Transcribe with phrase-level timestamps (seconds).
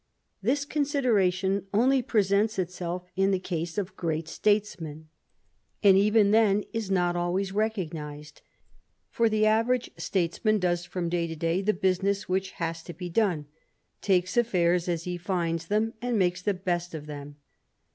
[0.41, 5.09] This consideratipn only pre sents itself in the case of great statesmen,
[5.83, 8.41] and even then is not always recognised.
[9.11, 13.09] For the average statesman does from day to day the business which has to be
[13.11, 13.45] done,
[14.01, 17.35] takes affairs as he finds them, and makes the best of them.